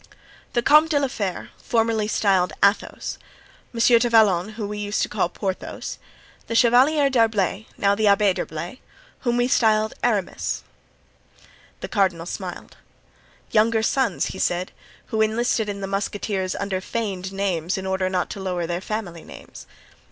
[0.53, 3.19] "The Count de la Fere, formerly styled Athos;
[3.71, 5.99] Monsieur du Vallon, whom we used to call Porthos;
[6.47, 8.79] the Chevalier d'Herblay, now the Abbé d'Herblay,
[9.19, 10.63] whom we styled Aramis——"
[11.81, 12.77] The cardinal smiled.
[13.51, 14.71] "Younger sons," he said,
[15.13, 19.23] "who enlisted in the musketeers under feigned names in order not to lower their family
[19.23, 19.67] names.